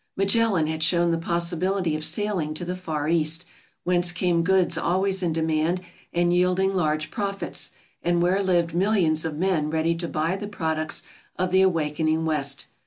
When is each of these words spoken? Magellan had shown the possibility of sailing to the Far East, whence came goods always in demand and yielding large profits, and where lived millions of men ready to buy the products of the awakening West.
Magellan 0.17 0.65
had 0.65 0.81
shown 0.81 1.11
the 1.11 1.19
possibility 1.19 1.93
of 1.93 2.03
sailing 2.03 2.55
to 2.55 2.65
the 2.65 2.75
Far 2.75 3.07
East, 3.07 3.45
whence 3.83 4.11
came 4.11 4.41
goods 4.41 4.75
always 4.75 5.21
in 5.21 5.31
demand 5.31 5.79
and 6.11 6.33
yielding 6.33 6.73
large 6.73 7.11
profits, 7.11 7.69
and 8.01 8.19
where 8.19 8.41
lived 8.41 8.73
millions 8.73 9.25
of 9.25 9.37
men 9.37 9.69
ready 9.69 9.93
to 9.93 10.07
buy 10.07 10.35
the 10.35 10.47
products 10.47 11.03
of 11.37 11.51
the 11.51 11.61
awakening 11.61 12.25
West. 12.25 12.65